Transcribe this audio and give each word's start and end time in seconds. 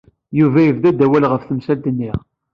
Yuba 0.39 0.59
yebda-d 0.63 0.99
awal 1.05 1.23
ɣef 1.31 1.43
temsalt-nni. 1.43 2.11